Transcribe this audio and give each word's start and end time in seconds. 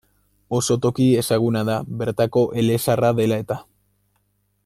Oso 0.59 0.77
toki 0.85 1.05
ezaguna 1.23 1.61
da, 1.67 1.75
bertako 2.01 2.43
elezaharra 2.63 3.13
dela 3.21 3.41
eta. 3.47 3.61